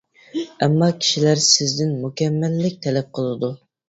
[0.65, 3.51] ئەمما كىشىلەر سىزدىن مۇكەممەللىك تەلەپ قىلىدۇ.